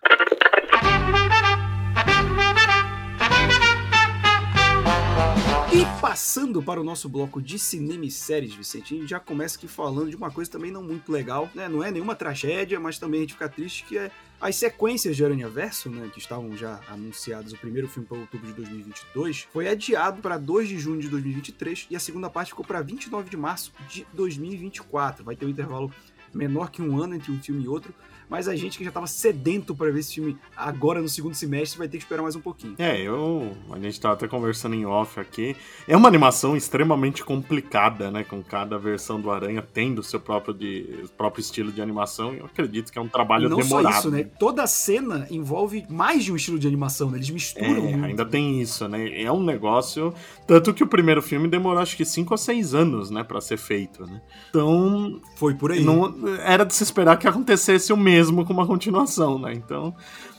E 5.74 6.01
passando 6.01 6.62
para 6.62 6.80
o 6.80 6.83
nosso 6.83 7.09
bloco 7.09 7.42
de 7.42 7.57
cinema 7.57 8.06
e 8.06 8.12
séries, 8.12 8.53
Vicente, 8.53 8.94
a 8.94 8.98
gente 9.00 9.09
já 9.09 9.19
começa 9.19 9.57
aqui 9.57 9.68
falando 9.68 10.12
de 10.12 10.15
uma 10.15 10.30
coisa 10.30 10.51
também 10.51 10.69
não 10.69 10.83
muito 10.83 11.12
legal, 11.12 11.50
né? 11.56 11.68
Não 11.68 11.83
é 11.83 11.89
nenhuma 11.89 12.13
tragédia, 12.13 12.80
mas 12.80 13.00
também 13.00 13.21
a 13.21 13.24
gente 13.24 13.33
fica 13.33 13.50
triste 13.50 13.86
que 13.86 13.98
é 13.98 14.12
as 14.41 14.55
sequências 14.55 15.15
de 15.15 15.23
Aranha 15.23 15.47
Verso, 15.47 15.88
né, 15.88 16.09
que 16.11 16.17
estavam 16.17 16.57
já 16.57 16.79
anunciadas, 16.89 17.53
o 17.53 17.57
primeiro 17.57 17.88
filme 17.88 18.07
para 18.07 18.17
outubro 18.17 18.48
de 18.48 18.53
2022, 18.53 19.48
foi 19.53 19.67
adiado 19.67 20.19
para 20.19 20.36
2 20.36 20.67
de 20.67 20.79
junho 20.79 21.00
de 21.00 21.10
2023 21.10 21.86
e 21.91 21.95
a 21.95 22.00
segunda 22.00 22.27
parte 22.27 22.50
ficou 22.50 22.65
para 22.65 22.81
29 22.81 23.29
de 23.29 23.38
março 23.38 23.71
de 23.88 24.05
2024. 24.13 25.24
Vai 25.24 25.36
ter 25.36 25.45
um 25.45 25.50
intervalo 25.50 25.93
menor 26.33 26.71
que 26.71 26.81
um 26.81 27.00
ano 27.00 27.13
entre 27.13 27.31
um 27.31 27.39
filme 27.39 27.63
e 27.63 27.67
outro, 27.67 27.93
mas 28.31 28.47
a 28.47 28.55
gente 28.55 28.77
que 28.77 28.85
já 28.85 28.91
tava 28.91 29.07
sedento 29.07 29.75
para 29.75 29.91
ver 29.91 30.00
esse 30.00 30.15
filme 30.15 30.38
agora 30.55 31.01
no 31.01 31.09
segundo 31.09 31.35
semestre 31.35 31.77
vai 31.77 31.89
ter 31.89 31.97
que 31.97 32.03
esperar 32.05 32.21
mais 32.21 32.33
um 32.33 32.39
pouquinho. 32.39 32.75
É, 32.79 32.97
eu. 33.01 33.51
A 33.69 33.77
gente 33.77 34.00
tava 34.00 34.13
até 34.13 34.25
conversando 34.25 34.73
em 34.73 34.85
off 34.85 35.19
aqui. 35.19 35.53
É 35.85 35.97
uma 35.97 36.07
animação 36.07 36.55
extremamente 36.55 37.25
complicada, 37.25 38.09
né? 38.09 38.23
Com 38.23 38.41
cada 38.41 38.77
versão 38.77 39.19
do 39.19 39.29
Aranha 39.29 39.61
tendo 39.61 40.01
seu 40.01 40.17
próprio, 40.17 40.53
de, 40.53 41.03
próprio 41.17 41.41
estilo 41.41 41.73
de 41.73 41.81
animação. 41.81 42.33
Eu 42.33 42.45
acredito 42.45 42.89
que 42.89 42.97
é 42.97 43.01
um 43.01 43.09
trabalho 43.09 43.50
não 43.50 43.57
demorado. 43.57 43.91
Só 43.91 44.00
isso, 44.00 44.11
né? 44.11 44.23
Toda 44.39 44.65
cena 44.65 45.27
envolve 45.29 45.85
mais 45.89 46.23
de 46.23 46.31
um 46.31 46.38
estilo 46.38 46.57
de 46.57 46.69
animação, 46.69 47.11
né? 47.11 47.17
Eles 47.17 47.29
misturam. 47.29 47.85
É, 47.85 48.05
ainda 48.05 48.25
tem 48.25 48.61
isso, 48.61 48.88
né? 48.88 49.21
É 49.21 49.29
um 49.29 49.43
negócio. 49.43 50.13
Tanto 50.47 50.73
que 50.73 50.85
o 50.85 50.88
primeiro 50.88 51.21
filme 51.21 51.50
demorou 51.50 51.81
acho 51.81 51.97
que 51.97 52.05
5 52.05 52.33
ou 52.33 52.38
6 52.38 52.73
anos, 52.73 53.11
né? 53.11 53.25
Pra 53.25 53.41
ser 53.41 53.57
feito, 53.57 54.05
né? 54.05 54.21
Então. 54.50 55.19
Foi 55.35 55.53
por 55.53 55.73
aí. 55.73 55.83
Não, 55.83 56.15
era 56.45 56.63
de 56.63 56.73
se 56.73 56.83
esperar 56.83 57.17
que 57.19 57.27
acontecesse 57.27 57.91
o 57.91 57.97
mesmo 57.97 58.21
mesmo 58.22 58.46
com 58.46 58.54
uma 58.54 58.68
continuação, 58.68 59.40
né? 59.40 59.51
Então, 59.51 59.96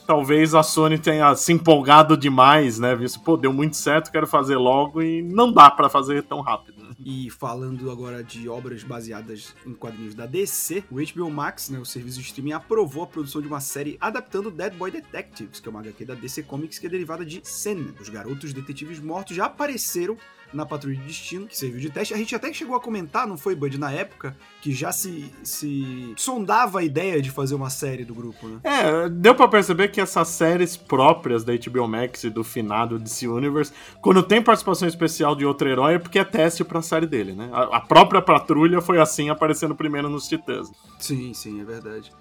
talvez 0.07 0.55
a 0.55 0.63
Sony 0.63 0.97
tenha 0.97 1.35
se 1.35 1.51
empolgado 1.51 2.15
demais, 2.15 2.79
né? 2.79 2.95
Visto, 2.95 3.19
pô, 3.19 3.35
deu 3.35 3.51
muito 3.51 3.75
certo, 3.75 4.09
quero 4.09 4.25
fazer 4.25 4.55
logo 4.55 5.01
e 5.01 5.21
não 5.21 5.51
dá 5.51 5.69
para 5.69 5.89
fazer 5.89 6.23
tão 6.23 6.39
rápido. 6.39 6.81
Né? 6.81 6.95
E 7.05 7.29
falando 7.29 7.91
agora 7.91 8.23
de 8.23 8.47
obras 8.47 8.83
baseadas 8.83 9.53
em 9.65 9.73
quadrinhos 9.73 10.15
da 10.15 10.25
DC, 10.25 10.85
o 10.89 10.95
HBO 10.95 11.29
Max, 11.29 11.69
né, 11.69 11.77
o 11.77 11.85
serviço 11.85 12.19
de 12.19 12.25
streaming, 12.25 12.53
aprovou 12.53 13.03
a 13.03 13.07
produção 13.07 13.41
de 13.41 13.47
uma 13.47 13.59
série 13.59 13.97
adaptando 13.99 14.49
Dead 14.49 14.73
Boy 14.75 14.89
Detectives, 14.89 15.59
que 15.59 15.67
é 15.67 15.71
uma 15.71 15.81
HQ 15.81 16.05
da 16.05 16.15
DC 16.15 16.43
Comics 16.43 16.79
que 16.79 16.87
é 16.87 16.89
derivada 16.89 17.25
de 17.25 17.41
Sen. 17.43 17.93
Os 17.99 18.07
garotos 18.07 18.53
detetives 18.53 19.01
mortos 19.01 19.35
já 19.35 19.45
apareceram 19.45 20.15
na 20.53 20.65
Patrulha 20.65 20.95
de 20.95 21.03
Destino, 21.03 21.47
que 21.47 21.57
serviu 21.57 21.79
de 21.79 21.89
teste. 21.89 22.13
A 22.13 22.17
gente 22.17 22.35
até 22.35 22.51
chegou 22.53 22.75
a 22.75 22.79
comentar, 22.79 23.27
não 23.27 23.37
foi, 23.37 23.55
Bud, 23.55 23.77
na 23.77 23.91
época, 23.91 24.35
que 24.61 24.71
já 24.71 24.91
se, 24.91 25.31
se 25.43 26.13
sondava 26.15 26.79
a 26.79 26.83
ideia 26.83 27.21
de 27.21 27.31
fazer 27.31 27.55
uma 27.55 27.69
série 27.69 28.05
do 28.05 28.13
grupo, 28.13 28.47
né? 28.47 28.59
É, 28.63 29.09
deu 29.09 29.35
para 29.35 29.47
perceber 29.47 29.89
que 29.89 29.99
essas 29.99 30.27
séries 30.27 30.77
próprias 30.77 31.43
da 31.43 31.53
HBO 31.53 31.87
Max 31.87 32.23
e 32.23 32.29
do 32.29 32.43
finado 32.43 32.99
DC 32.99 33.27
Universe, 33.27 33.73
quando 34.01 34.21
tem 34.21 34.41
participação 34.41 34.87
especial 34.87 35.35
de 35.35 35.45
outro 35.45 35.67
herói, 35.67 35.95
é 35.95 35.99
porque 35.99 36.19
é 36.19 36.23
teste 36.23 36.63
pra 36.63 36.81
série 36.81 37.07
dele, 37.07 37.33
né? 37.33 37.49
A, 37.51 37.77
a 37.77 37.81
própria 37.81 38.21
Patrulha 38.21 38.81
foi 38.81 38.99
assim, 38.99 39.29
aparecendo 39.29 39.75
primeiro 39.75 40.09
nos 40.09 40.27
Titãs. 40.27 40.71
Sim, 40.99 41.33
sim, 41.33 41.61
é 41.61 41.63
verdade. 41.63 42.11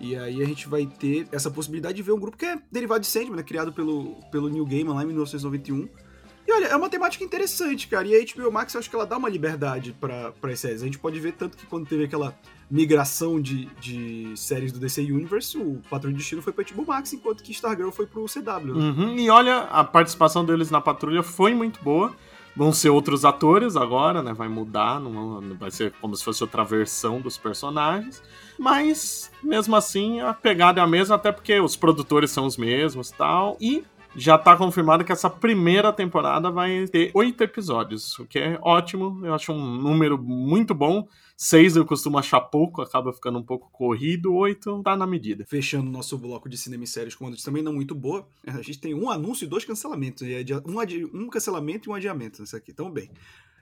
E 0.00 0.16
aí 0.16 0.42
a 0.42 0.44
gente 0.44 0.68
vai 0.68 0.86
ter 0.86 1.26
essa 1.30 1.50
possibilidade 1.50 1.96
de 1.96 2.02
ver 2.02 2.12
um 2.12 2.18
grupo 2.18 2.36
que 2.36 2.44
é 2.44 2.58
derivado 2.70 3.00
de 3.00 3.06
Sandman, 3.06 3.36
né? 3.36 3.42
Criado 3.42 3.72
pelo, 3.72 4.16
pelo 4.30 4.48
New 4.48 4.64
Game 4.66 4.88
lá 4.90 5.02
em 5.02 5.06
1991. 5.06 5.88
E 6.46 6.52
olha, 6.52 6.66
é 6.66 6.76
uma 6.76 6.90
temática 6.90 7.24
interessante, 7.24 7.88
cara. 7.88 8.06
E 8.06 8.14
a 8.14 8.24
HBO 8.24 8.52
Max, 8.52 8.74
eu 8.74 8.80
acho 8.80 8.90
que 8.90 8.94
ela 8.94 9.06
dá 9.06 9.16
uma 9.16 9.28
liberdade 9.28 9.96
para 9.98 10.32
as 10.42 10.60
séries. 10.60 10.82
A 10.82 10.84
gente 10.84 10.98
pode 10.98 11.18
ver 11.18 11.32
tanto 11.32 11.56
que 11.56 11.66
quando 11.66 11.86
teve 11.86 12.04
aquela 12.04 12.36
migração 12.70 13.40
de, 13.40 13.66
de 13.80 14.32
séries 14.36 14.72
do 14.72 14.78
DC 14.78 15.00
Universe, 15.02 15.56
o 15.56 15.80
Patrulha 15.88 16.12
de 16.12 16.18
Destino 16.18 16.42
foi 16.42 16.52
pra 16.52 16.64
HBO 16.64 16.86
Max, 16.86 17.12
enquanto 17.12 17.42
que 17.42 17.52
Stargirl 17.52 17.90
foi 17.90 18.06
pro 18.06 18.24
CW. 18.26 18.72
Uhum, 18.72 19.18
e 19.18 19.30
olha, 19.30 19.60
a 19.70 19.84
participação 19.84 20.44
deles 20.44 20.70
na 20.70 20.80
Patrulha 20.80 21.22
foi 21.22 21.54
muito 21.54 21.82
boa. 21.82 22.14
Vão 22.56 22.72
ser 22.72 22.88
outros 22.90 23.24
atores 23.24 23.74
agora, 23.74 24.22
né? 24.22 24.32
Vai 24.32 24.48
mudar, 24.48 25.00
não, 25.00 25.56
vai 25.56 25.72
ser 25.72 25.92
como 26.00 26.14
se 26.14 26.22
fosse 26.22 26.40
outra 26.40 26.62
versão 26.62 27.20
dos 27.20 27.36
personagens. 27.36 28.22
Mas, 28.56 29.28
mesmo 29.42 29.74
assim, 29.74 30.20
a 30.20 30.32
pegada 30.32 30.80
é 30.80 30.84
a 30.84 30.86
mesma, 30.86 31.16
até 31.16 31.32
porque 31.32 31.58
os 31.58 31.74
produtores 31.74 32.30
são 32.30 32.46
os 32.46 32.56
mesmos 32.56 33.10
tal. 33.10 33.56
E 33.60 33.82
já 34.16 34.38
tá 34.38 34.56
confirmado 34.56 35.04
que 35.04 35.12
essa 35.12 35.28
primeira 35.28 35.92
temporada 35.92 36.50
vai 36.50 36.86
ter 36.86 37.10
oito 37.14 37.42
episódios, 37.42 38.18
o 38.18 38.26
que 38.26 38.38
é 38.38 38.58
ótimo. 38.62 39.24
Eu 39.24 39.34
acho 39.34 39.52
um 39.52 39.76
número 39.76 40.16
muito 40.16 40.74
bom. 40.74 41.08
Seis 41.36 41.74
eu 41.74 41.84
costumo 41.84 42.16
achar 42.16 42.40
pouco, 42.40 42.80
acaba 42.80 43.12
ficando 43.12 43.38
um 43.38 43.42
pouco 43.42 43.68
corrido. 43.72 44.32
Oito 44.34 44.82
tá 44.84 44.96
na 44.96 45.06
medida. 45.06 45.44
Fechando 45.46 45.90
nosso 45.90 46.16
bloco 46.16 46.48
de 46.48 46.56
cinema 46.56 46.84
e 46.84 46.86
séries 46.86 47.14
com 47.14 47.30
também 47.32 47.62
não 47.62 47.72
muito 47.72 47.94
boa. 47.94 48.26
A 48.46 48.62
gente 48.62 48.78
tem 48.78 48.94
um 48.94 49.10
anúncio 49.10 49.44
e 49.44 49.48
dois 49.48 49.64
cancelamentos. 49.64 50.26
Um, 50.64 50.78
adi... 50.78 51.04
um 51.12 51.28
cancelamento 51.28 51.88
e 51.88 51.90
um 51.90 51.94
adiamento 51.94 52.40
nesse 52.40 52.54
aqui. 52.54 52.72
Tão 52.72 52.90
bem. 52.90 53.10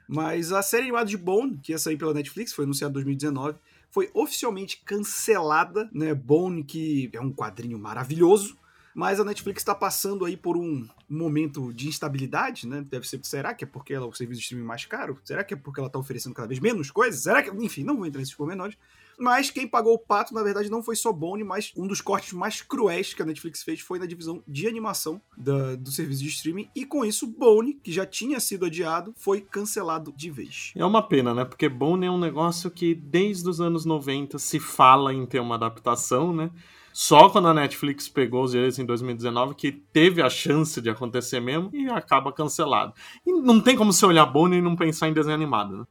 Mas 0.06 0.52
a 0.52 0.62
série 0.62 0.82
animada 0.82 1.06
de 1.06 1.16
Bone, 1.16 1.58
que 1.62 1.72
ia 1.72 1.78
sair 1.78 1.96
pela 1.96 2.12
Netflix, 2.12 2.52
foi 2.52 2.64
anunciada 2.64 2.90
em 2.90 2.94
2019, 2.94 3.56
foi 3.90 4.10
oficialmente 4.12 4.82
cancelada, 4.84 5.88
né? 5.92 6.12
Bone, 6.12 6.62
que 6.64 7.08
é 7.12 7.20
um 7.20 7.32
quadrinho 7.32 7.78
maravilhoso, 7.78 8.56
mas 8.94 9.20
a 9.20 9.24
Netflix 9.24 9.62
está 9.62 9.74
passando 9.74 10.24
aí 10.24 10.36
por 10.36 10.56
um 10.56 10.86
momento 11.08 11.72
de 11.72 11.88
instabilidade, 11.88 12.66
né? 12.66 12.84
Deve 12.88 13.08
ser. 13.08 13.20
Será 13.22 13.54
que 13.54 13.64
é 13.64 13.66
porque 13.66 13.94
ela 13.94 14.06
é 14.06 14.08
o 14.08 14.12
serviço 14.12 14.40
de 14.40 14.44
streaming 14.44 14.66
mais 14.66 14.84
caro? 14.84 15.18
Será 15.24 15.42
que 15.44 15.54
é 15.54 15.56
porque 15.56 15.80
ela 15.80 15.86
está 15.86 15.98
oferecendo 15.98 16.34
cada 16.34 16.48
vez 16.48 16.60
menos 16.60 16.90
coisas? 16.90 17.22
Será 17.22 17.42
que. 17.42 17.50
Enfim, 17.50 17.84
não 17.84 17.96
vou 17.96 18.06
entrar 18.06 18.20
nesses 18.20 18.34
pormenores. 18.34 18.76
Mas 19.18 19.50
quem 19.50 19.68
pagou 19.68 19.94
o 19.94 19.98
pato, 19.98 20.34
na 20.34 20.42
verdade, 20.42 20.70
não 20.70 20.82
foi 20.82 20.96
só 20.96 21.12
Bone, 21.12 21.44
mas 21.44 21.72
um 21.76 21.86
dos 21.86 22.00
cortes 22.00 22.32
mais 22.32 22.60
cruéis 22.60 23.14
que 23.14 23.22
a 23.22 23.24
Netflix 23.24 23.62
fez 23.62 23.80
foi 23.80 23.98
na 23.98 24.06
divisão 24.06 24.42
de 24.48 24.66
animação 24.66 25.20
da, 25.36 25.76
do 25.76 25.90
serviço 25.90 26.22
de 26.22 26.28
streaming. 26.28 26.68
E 26.74 26.84
com 26.84 27.04
isso, 27.04 27.26
Bone, 27.26 27.74
que 27.74 27.92
já 27.92 28.06
tinha 28.06 28.40
sido 28.40 28.66
adiado, 28.66 29.14
foi 29.16 29.40
cancelado 29.40 30.12
de 30.16 30.30
vez. 30.30 30.72
É 30.74 30.84
uma 30.84 31.06
pena, 31.06 31.34
né? 31.34 31.44
Porque 31.44 31.68
Bone 31.68 32.06
é 32.06 32.10
um 32.10 32.18
negócio 32.18 32.70
que 32.70 32.94
desde 32.94 33.48
os 33.48 33.60
anos 33.60 33.84
90 33.84 34.38
se 34.38 34.58
fala 34.58 35.12
em 35.12 35.24
ter 35.26 35.40
uma 35.40 35.54
adaptação, 35.54 36.32
né? 36.32 36.50
Só 36.92 37.28
quando 37.30 37.48
a 37.48 37.54
Netflix 37.54 38.08
pegou 38.08 38.44
os 38.44 38.52
direitos 38.52 38.78
em 38.78 38.84
2019 38.84 39.54
que 39.54 39.72
teve 39.72 40.20
a 40.20 40.28
chance 40.28 40.80
de 40.80 40.90
acontecer 40.90 41.40
mesmo 41.40 41.70
e 41.72 41.88
acaba 41.88 42.32
cancelado. 42.32 42.92
E 43.26 43.32
não 43.32 43.60
tem 43.60 43.76
como 43.76 43.92
você 43.92 44.04
olhar 44.04 44.26
Bonnie 44.26 44.58
e 44.58 44.62
não 44.62 44.76
pensar 44.76 45.08
em 45.08 45.12
desenho 45.12 45.34
animado, 45.34 45.78
né? 45.78 45.84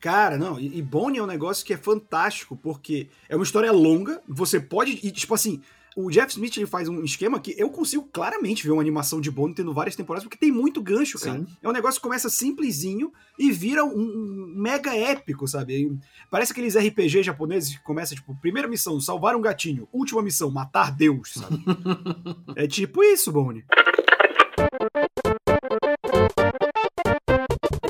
Cara, 0.00 0.36
não, 0.36 0.60
e, 0.60 0.80
Bonnie 0.82 1.18
é 1.18 1.22
um 1.22 1.26
negócio 1.26 1.64
que 1.64 1.72
é 1.72 1.76
fantástico, 1.76 2.56
porque 2.56 3.08
é 3.28 3.34
uma 3.34 3.42
história 3.42 3.72
longa, 3.72 4.20
você 4.28 4.60
pode, 4.60 5.00
e 5.02 5.10
tipo 5.10 5.34
assim, 5.34 5.62
o 5.96 6.10
Jeff 6.10 6.30
Smith 6.30 6.54
ele 6.58 6.66
faz 6.66 6.90
um 6.90 7.02
esquema 7.02 7.40
que 7.40 7.54
eu 7.56 7.70
consigo 7.70 8.06
claramente 8.12 8.62
ver 8.62 8.70
uma 8.70 8.82
animação 8.82 9.18
de 9.18 9.30
Bond 9.30 9.54
tendo 9.54 9.72
várias 9.72 9.96
temporadas, 9.96 10.24
porque 10.24 10.36
tem 10.36 10.52
muito 10.52 10.82
gancho, 10.82 11.18
cara. 11.18 11.38
Sim. 11.38 11.46
É 11.62 11.66
um 11.66 11.72
negócio 11.72 11.98
que 11.98 12.06
começa 12.06 12.28
simplesinho 12.28 13.10
e 13.38 13.50
vira 13.50 13.82
um, 13.82 14.52
mega 14.54 14.94
épico, 14.94 15.48
sabe? 15.48 15.98
Parece 16.30 16.52
aqueles 16.52 16.76
RPG 16.76 17.22
japoneses 17.22 17.74
que 17.74 17.82
começa, 17.82 18.14
tipo, 18.14 18.36
primeira 18.42 18.68
missão, 18.68 19.00
salvar 19.00 19.34
um 19.34 19.40
gatinho. 19.40 19.88
Última 19.90 20.20
missão, 20.20 20.50
matar 20.50 20.92
Deus, 20.94 21.32
sabe? 21.32 21.64
é 22.54 22.66
tipo 22.66 23.02
isso, 23.02 23.32
Bond. 23.32 23.64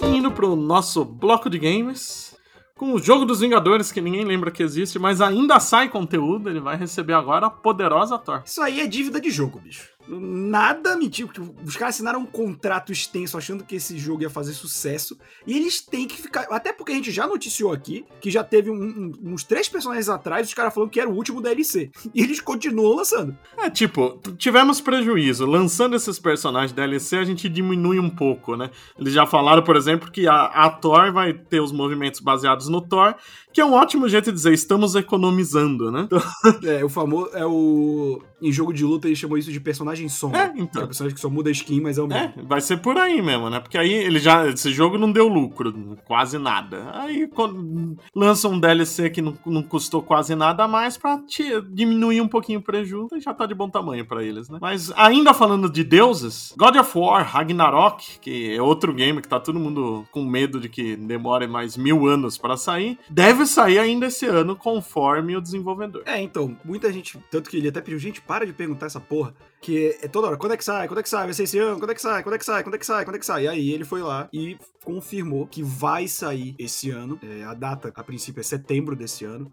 Indo 0.00 0.30
pro 0.30 0.54
nosso 0.54 1.04
bloco 1.04 1.50
de 1.50 1.58
games 1.58 2.35
com 2.76 2.92
o 2.92 2.98
jogo 2.98 3.24
dos 3.24 3.40
Vingadores, 3.40 3.90
que 3.90 4.00
ninguém 4.00 4.24
lembra 4.24 4.50
que 4.50 4.62
existe, 4.62 4.98
mas 4.98 5.20
ainda 5.20 5.58
sai 5.58 5.88
conteúdo, 5.88 6.50
ele 6.50 6.60
vai 6.60 6.76
receber 6.76 7.14
agora 7.14 7.46
a 7.46 7.50
poderosa 7.50 8.18
Thor. 8.18 8.42
Isso 8.44 8.60
aí 8.60 8.80
é 8.80 8.86
dívida 8.86 9.20
de 9.20 9.30
jogo, 9.30 9.58
bicho 9.58 9.95
nada 10.08 10.96
mentiu. 10.96 11.28
Os 11.64 11.76
caras 11.76 11.94
assinaram 11.94 12.20
um 12.20 12.26
contrato 12.26 12.92
extenso 12.92 13.36
achando 13.36 13.64
que 13.64 13.76
esse 13.76 13.98
jogo 13.98 14.22
ia 14.22 14.30
fazer 14.30 14.52
sucesso. 14.52 15.18
E 15.46 15.56
eles 15.56 15.80
têm 15.80 16.06
que 16.06 16.20
ficar. 16.20 16.46
Até 16.50 16.72
porque 16.72 16.92
a 16.92 16.94
gente 16.94 17.10
já 17.10 17.26
noticiou 17.26 17.72
aqui 17.72 18.04
que 18.20 18.30
já 18.30 18.44
teve 18.44 18.70
um, 18.70 18.74
um, 18.74 19.32
uns 19.32 19.44
três 19.44 19.68
personagens 19.68 20.08
atrás, 20.08 20.46
os 20.46 20.54
caras 20.54 20.74
falando 20.74 20.90
que 20.90 21.00
era 21.00 21.08
o 21.08 21.14
último 21.14 21.40
DLC. 21.40 21.90
E 22.16 22.22
eles 22.22 22.40
continuam 22.40 22.96
lançando. 22.96 23.36
É, 23.58 23.68
tipo, 23.68 24.18
tivemos 24.38 24.80
prejuízo. 24.80 25.44
Lançando 25.44 25.96
esses 25.96 26.18
personagens 26.18 26.72
DLC, 26.72 27.18
a 27.18 27.24
gente 27.24 27.46
diminui 27.46 27.98
um 27.98 28.08
pouco, 28.08 28.56
né? 28.56 28.70
Eles 28.98 29.12
já 29.12 29.26
falaram, 29.26 29.62
por 29.62 29.76
exemplo, 29.76 30.10
que 30.10 30.26
a, 30.26 30.44
a 30.44 30.70
Thor 30.70 31.12
vai 31.12 31.34
ter 31.34 31.60
os 31.60 31.72
movimentos 31.72 32.20
baseados 32.20 32.68
no 32.68 32.80
Thor, 32.80 33.14
que 33.52 33.60
é 33.60 33.64
um 33.64 33.72
ótimo 33.72 34.06
jeito 34.08 34.26
de 34.26 34.32
dizer 34.32 34.52
estamos 34.52 34.94
economizando, 34.94 35.90
né? 35.90 36.08
é, 36.62 36.84
o 36.84 36.88
famoso. 36.88 37.30
É 37.32 37.46
o. 37.46 38.20
Em 38.40 38.52
jogo 38.52 38.70
de 38.70 38.84
luta, 38.84 39.08
eles 39.08 39.18
chamam 39.18 39.38
isso 39.38 39.50
de 39.50 39.58
personagem 39.58 39.95
sombra. 40.08 40.52
É, 40.54 40.60
então. 40.60 40.82
É 40.82 40.86
personagem 40.86 41.14
que 41.14 41.20
só 41.20 41.30
muda 41.30 41.48
a 41.48 41.52
skin, 41.52 41.80
mas 41.80 41.98
é 41.98 42.02
o 42.02 42.06
mesmo. 42.06 42.34
É, 42.36 42.42
vai 42.42 42.60
ser 42.60 42.78
por 42.78 42.96
aí 42.98 43.20
mesmo, 43.22 43.48
né? 43.50 43.60
Porque 43.60 43.78
aí 43.78 43.92
ele 43.92 44.18
já. 44.18 44.46
Esse 44.46 44.70
jogo 44.72 44.98
não 44.98 45.10
deu 45.10 45.28
lucro, 45.28 45.96
quase 46.04 46.38
nada. 46.38 46.90
Aí 46.92 47.26
quando 47.28 47.96
lança 48.14 48.48
um 48.48 48.58
DLC 48.58 49.10
que 49.10 49.22
não, 49.22 49.36
não 49.46 49.62
custou 49.62 50.02
quase 50.02 50.34
nada 50.34 50.64
a 50.64 50.68
mais 50.68 50.96
pra 50.96 51.18
te, 51.18 51.60
diminuir 51.70 52.20
um 52.20 52.28
pouquinho 52.28 52.60
o 52.60 52.62
prejuízo, 52.62 53.08
já 53.18 53.32
tá 53.32 53.46
de 53.46 53.54
bom 53.54 53.68
tamanho 53.68 54.04
para 54.04 54.22
eles, 54.22 54.48
né? 54.48 54.58
Mas 54.60 54.92
ainda 54.96 55.32
falando 55.34 55.70
de 55.70 55.82
deuses, 55.82 56.54
God 56.56 56.76
of 56.76 56.98
War 56.98 57.24
Ragnarok, 57.24 58.18
que 58.20 58.54
é 58.54 58.62
outro 58.62 58.92
game 58.92 59.20
que 59.20 59.28
tá 59.28 59.40
todo 59.40 59.58
mundo 59.58 60.04
com 60.10 60.24
medo 60.24 60.60
de 60.60 60.68
que 60.68 60.96
demore 60.96 61.46
mais 61.46 61.76
mil 61.76 62.06
anos 62.06 62.38
para 62.38 62.56
sair, 62.56 62.98
deve 63.08 63.46
sair 63.46 63.78
ainda 63.78 64.06
esse 64.06 64.26
ano, 64.26 64.56
conforme 64.56 65.36
o 65.36 65.40
desenvolvedor. 65.40 66.02
É, 66.06 66.20
então, 66.20 66.56
muita 66.64 66.92
gente, 66.92 67.18
tanto 67.30 67.48
que 67.50 67.56
ele 67.56 67.68
até 67.68 67.80
pediu, 67.80 67.98
gente, 67.98 68.20
para 68.20 68.46
de 68.46 68.52
perguntar 68.52 68.86
essa 68.86 69.00
porra, 69.00 69.34
que 69.66 69.98
é 70.00 70.06
toda 70.06 70.28
hora, 70.28 70.36
quando 70.36 70.52
é 70.52 70.56
que 70.56 70.64
sai, 70.64 70.86
quando 70.86 71.00
é 71.00 71.02
que 71.02 71.08
sai, 71.08 71.24
vai 71.24 71.34
ser 71.34 71.42
esse 71.42 71.58
ano, 71.58 71.80
quando 71.80 71.90
é 71.90 71.94
que 71.94 72.00
sai, 72.00 72.22
quando 72.22 72.36
é 72.36 72.38
que 72.38 72.44
sai, 72.44 72.62
quando 72.62 72.76
é 72.76 72.78
que 72.78 72.86
sai, 72.86 73.04
quando 73.04 73.16
é 73.16 73.18
que 73.18 73.26
sai. 73.26 73.44
E 73.46 73.48
aí 73.48 73.72
ele 73.72 73.84
foi 73.84 74.00
lá 74.00 74.28
e 74.32 74.56
confirmou 74.84 75.44
que 75.44 75.60
vai 75.60 76.06
sair 76.06 76.54
esse 76.56 76.90
ano, 76.90 77.18
é, 77.20 77.42
a 77.42 77.52
data, 77.52 77.92
a 77.92 78.04
princípio, 78.04 78.38
é 78.38 78.44
setembro 78.44 78.94
desse 78.94 79.24
ano, 79.24 79.50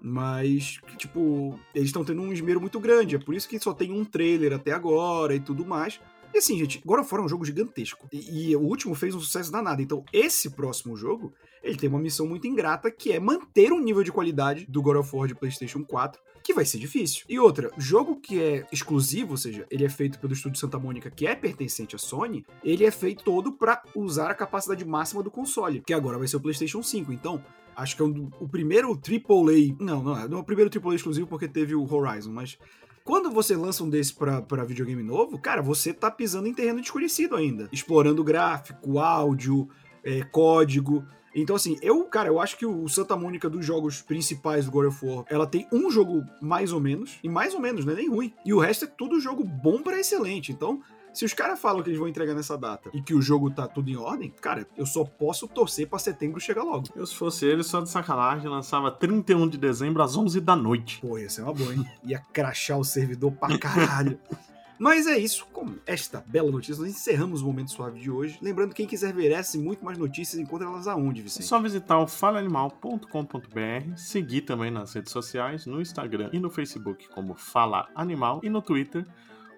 mas, 0.00 0.78
tipo, 0.96 1.58
eles 1.74 1.88
estão 1.88 2.04
tendo 2.04 2.22
um 2.22 2.32
esmero 2.32 2.60
muito 2.60 2.78
grande, 2.78 3.16
é 3.16 3.18
por 3.18 3.34
isso 3.34 3.48
que 3.48 3.58
só 3.58 3.74
tem 3.74 3.90
um 3.90 4.04
trailer 4.04 4.52
até 4.52 4.70
agora 4.70 5.34
e 5.34 5.40
tudo 5.40 5.66
mais. 5.66 6.00
E 6.32 6.38
assim, 6.38 6.56
gente, 6.56 6.80
of 6.86 7.12
War 7.12 7.20
é 7.20 7.24
um 7.24 7.28
jogo 7.28 7.44
gigantesco. 7.44 8.06
E, 8.12 8.50
e, 8.50 8.56
o 8.56 8.60
último 8.60 8.94
fez 8.94 9.12
um 9.12 9.20
sucesso 9.20 9.50
danado. 9.50 9.82
Então, 9.82 10.04
esse 10.12 10.50
próximo 10.50 10.96
jogo, 10.96 11.32
ele 11.62 11.76
tem 11.76 11.88
uma 11.88 11.98
missão 11.98 12.26
muito 12.26 12.46
ingrata, 12.46 12.90
que 12.90 13.12
é 13.12 13.20
manter 13.20 13.72
o 13.72 13.80
nível 13.80 14.02
de 14.02 14.12
qualidade 14.12 14.66
do 14.66 14.82
God 14.82 14.96
of 14.96 15.14
War 15.14 15.28
de 15.28 15.34
PlayStation 15.34 15.84
4, 15.84 16.20
que 16.42 16.54
vai 16.54 16.64
ser 16.64 16.78
difícil. 16.78 17.24
E 17.28 17.38
outra, 17.38 17.70
jogo 17.76 18.16
que 18.16 18.40
é 18.40 18.66
exclusivo, 18.72 19.32
ou 19.32 19.36
seja, 19.36 19.66
ele 19.70 19.84
é 19.84 19.88
feito 19.88 20.18
pelo 20.18 20.32
estúdio 20.32 20.58
Santa 20.58 20.78
Mônica, 20.78 21.10
que 21.10 21.26
é 21.26 21.34
pertencente 21.34 21.94
à 21.94 21.98
Sony, 21.98 22.44
ele 22.64 22.84
é 22.84 22.90
feito 22.90 23.22
todo 23.22 23.52
para 23.52 23.82
usar 23.94 24.30
a 24.30 24.34
capacidade 24.34 24.84
máxima 24.84 25.22
do 25.22 25.30
console, 25.30 25.82
que 25.86 25.92
agora 25.92 26.18
vai 26.18 26.26
ser 26.26 26.36
o 26.36 26.40
PlayStation 26.40 26.82
5. 26.82 27.12
Então, 27.12 27.44
acho 27.76 27.96
que 27.96 28.02
é 28.02 28.04
um, 28.04 28.30
o 28.40 28.48
primeiro 28.48 28.90
AAA. 28.90 29.76
Não, 29.78 30.02
não 30.02 30.18
é, 30.18 30.28
não 30.28 30.38
é 30.38 30.40
o 30.40 30.44
primeiro 30.44 30.70
AAA 30.70 30.94
exclusivo 30.94 31.26
porque 31.26 31.48
teve 31.48 31.74
o 31.74 31.84
Horizon, 31.84 32.32
mas 32.32 32.58
quando 33.04 33.30
você 33.30 33.56
lança 33.56 33.82
um 33.82 33.88
desse 33.88 34.14
pra 34.14 34.64
videogame 34.64 35.02
novo, 35.02 35.38
cara, 35.38 35.62
você 35.62 35.94
tá 35.94 36.10
pisando 36.10 36.46
em 36.46 36.52
terreno 36.52 36.80
desconhecido 36.80 37.36
ainda. 37.36 37.66
Explorando 37.72 38.22
gráfico, 38.22 38.98
áudio, 38.98 39.66
é, 40.04 40.22
código. 40.24 41.02
Então, 41.42 41.56
assim, 41.56 41.76
eu, 41.82 42.04
cara, 42.04 42.28
eu 42.28 42.40
acho 42.40 42.56
que 42.56 42.66
o 42.66 42.88
Santa 42.88 43.16
Mônica 43.16 43.48
dos 43.48 43.64
jogos 43.64 44.02
principais 44.02 44.64
do 44.64 44.70
God 44.70 44.86
of 44.86 45.04
War, 45.04 45.24
ela 45.28 45.46
tem 45.46 45.66
um 45.72 45.90
jogo 45.90 46.24
mais 46.40 46.72
ou 46.72 46.80
menos, 46.80 47.18
e 47.22 47.28
mais 47.28 47.54
ou 47.54 47.60
menos, 47.60 47.84
não 47.84 47.92
é 47.92 47.96
nem 47.96 48.08
ruim. 48.08 48.32
E 48.44 48.52
o 48.52 48.58
resto 48.58 48.84
é 48.84 48.88
tudo 48.88 49.20
jogo 49.20 49.44
bom 49.44 49.82
para 49.82 49.98
excelente. 49.98 50.52
Então, 50.52 50.80
se 51.12 51.24
os 51.24 51.32
caras 51.32 51.60
falam 51.60 51.82
que 51.82 51.88
eles 51.88 51.98
vão 51.98 52.08
entregar 52.08 52.34
nessa 52.34 52.56
data 52.56 52.90
e 52.92 53.02
que 53.02 53.14
o 53.14 53.20
jogo 53.20 53.50
tá 53.50 53.66
tudo 53.66 53.90
em 53.90 53.96
ordem, 53.96 54.30
cara, 54.40 54.66
eu 54.76 54.86
só 54.86 55.04
posso 55.04 55.48
torcer 55.48 55.88
para 55.88 55.98
setembro 55.98 56.40
chegar 56.40 56.62
logo. 56.62 56.86
Eu, 56.94 57.06
se 57.06 57.14
fosse 57.14 57.46
ele, 57.46 57.62
só 57.62 57.80
de 57.80 57.90
sacanagem, 57.90 58.48
lançava 58.48 58.90
31 58.90 59.48
de 59.48 59.58
dezembro 59.58 60.02
às 60.02 60.16
11 60.16 60.40
da 60.40 60.54
noite. 60.54 61.00
Pô, 61.00 61.18
ia 61.18 61.28
ser 61.28 61.42
uma 61.42 61.52
boa, 61.52 61.74
hein? 61.74 61.84
Ia 62.04 62.20
crachar 62.32 62.78
o 62.78 62.84
servidor 62.84 63.32
pra 63.32 63.58
caralho. 63.58 64.18
Mas 64.78 65.06
é 65.06 65.18
isso, 65.18 65.46
com 65.52 65.74
esta 65.84 66.22
bela 66.26 66.50
notícia, 66.50 66.80
nós 66.80 66.90
encerramos 66.90 67.42
o 67.42 67.46
Momento 67.46 67.72
Suave 67.72 68.00
de 68.00 68.10
hoje. 68.10 68.38
Lembrando, 68.40 68.74
quem 68.74 68.86
quiser 68.86 69.12
ver 69.12 69.32
essas 69.32 69.54
e 69.54 69.58
muito 69.58 69.84
mais 69.84 69.98
notícias, 69.98 70.40
encontra 70.40 70.66
elas 70.66 70.86
aonde, 70.86 71.20
Vicente? 71.20 71.44
É 71.44 71.46
só 71.46 71.60
visitar 71.60 71.98
o 71.98 72.06
falaanimal.com.br, 72.06 73.96
seguir 73.96 74.42
também 74.42 74.70
nas 74.70 74.92
redes 74.92 75.12
sociais, 75.12 75.66
no 75.66 75.80
Instagram 75.80 76.30
e 76.32 76.38
no 76.38 76.50
Facebook 76.50 77.08
como 77.08 77.34
Fala 77.34 77.88
Animal 77.94 78.40
e 78.42 78.48
no 78.48 78.62
Twitter 78.62 79.04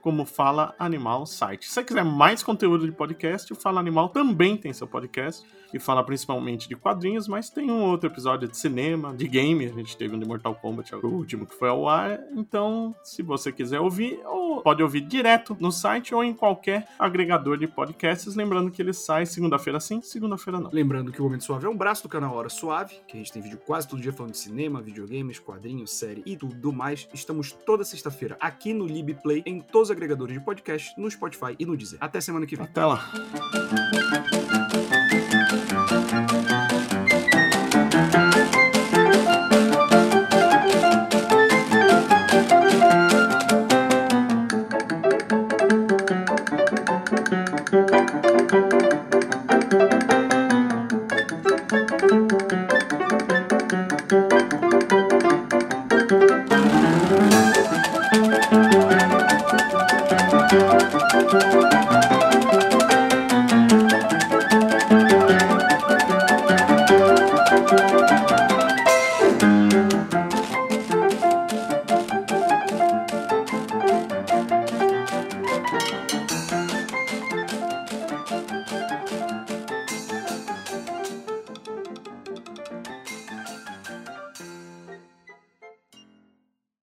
como 0.01 0.25
Fala 0.25 0.75
Animal 0.79 1.27
site. 1.27 1.67
Se 1.67 1.75
você 1.75 1.85
quiser 1.85 2.05
mais 2.05 2.43
conteúdo 2.43 2.87
de 2.87 2.93
podcast, 2.93 3.53
o 3.53 3.57
Fala 3.57 3.81
Animal 3.81 4.09
também 4.09 4.57
tem 4.57 4.73
seu 4.73 4.87
podcast, 4.87 5.47
que 5.71 5.79
fala 5.79 6.03
principalmente 6.03 6.69
de 6.69 6.75
quadrinhos, 6.75 7.29
mas 7.29 7.49
tem 7.49 7.71
um 7.71 7.85
outro 7.85 8.09
episódio 8.09 8.49
de 8.49 8.57
cinema, 8.57 9.15
de 9.15 9.29
game, 9.29 9.65
a 9.67 9.73
gente 9.73 9.97
teve 9.97 10.17
um 10.17 10.19
de 10.19 10.27
Mortal 10.27 10.55
Kombat, 10.55 10.95
o 10.97 11.07
último 11.07 11.47
que 11.47 11.55
foi 11.55 11.69
ao 11.69 11.89
ar. 11.89 12.19
Então, 12.33 12.95
se 13.05 13.23
você 13.23 13.53
quiser 13.53 13.79
ouvir, 13.79 14.21
ou 14.27 14.63
pode 14.63 14.83
ouvir 14.83 15.03
direto 15.03 15.57
no 15.61 15.71
site 15.71 16.15
ou 16.15 16.25
em 16.25 16.35
qualquer 16.35 16.89
agregador 16.99 17.57
de 17.57 17.67
podcasts, 17.67 18.35
lembrando 18.35 18.71
que 18.71 18.83
ele 18.83 18.93
sai 18.93 19.27
segunda-feira 19.27 19.79
sim, 19.79 20.03
segunda-feira 20.03 20.59
não. 20.59 20.71
Lembrando 20.73 21.13
que 21.13 21.21
o 21.21 21.25
Momento 21.25 21.45
Suave 21.45 21.67
é 21.67 21.69
um 21.69 21.77
braço 21.77 22.03
do 22.03 22.09
canal 22.09 22.35
Hora 22.35 22.49
Suave, 22.49 22.97
que 23.07 23.17
a 23.17 23.19
gente 23.19 23.33
tem 23.33 23.41
vídeo 23.41 23.59
quase 23.65 23.89
todo 23.89 24.03
dia 24.03 24.13
falando 24.13 24.33
de 24.33 24.39
cinema, 24.39 24.83
videogames, 24.83 25.39
quadrinhos, 25.39 25.93
série 25.93 26.23
e 26.27 26.37
tudo 26.37 26.73
mais. 26.73 27.09
Estamos 27.15 27.53
toda 27.53 27.85
sexta-feira 27.85 28.37
aqui 28.41 28.75
no 28.75 28.87
LibPlay, 28.87 29.43
em 29.47 29.61
todos 29.61 29.90
agregadores 29.91 30.35
de 30.35 30.45
podcast, 30.45 30.99
no 30.99 31.11
Spotify 31.11 31.55
e 31.59 31.67
no 31.67 31.77
Deezer. 31.77 31.99
Até 32.01 32.21
semana 32.21 32.47
que 32.47 32.57
vem. 32.57 32.65
Até 32.65 32.85
lá. 32.85 33.11